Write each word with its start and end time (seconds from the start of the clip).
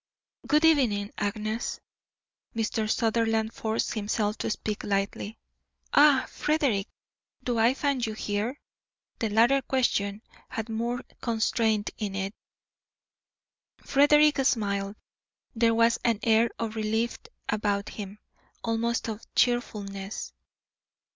"Good 0.47 0.65
evening, 0.65 1.11
Agnes." 1.19 1.79
Mr. 2.55 2.89
Sutherland 2.89 3.53
forced 3.53 3.93
himself 3.93 4.35
to 4.39 4.49
speak 4.49 4.83
lightly. 4.83 5.37
"Ah, 5.93 6.25
Frederick, 6.27 6.87
do 7.43 7.59
I 7.59 7.75
find 7.75 8.03
you 8.03 8.13
here?" 8.13 8.59
The 9.19 9.29
latter 9.29 9.61
question 9.61 10.23
had 10.49 10.69
more 10.69 11.03
constraint 11.21 11.91
in 11.99 12.15
it. 12.15 12.33
Frederick 13.77 14.39
smiled. 14.43 14.95
There 15.55 15.75
was 15.75 15.99
an 16.03 16.17
air 16.23 16.49
of 16.57 16.75
relief 16.75 17.19
about 17.47 17.89
him, 17.89 18.17
almost 18.63 19.07
of 19.07 19.21
cheerfulness. 19.35 20.33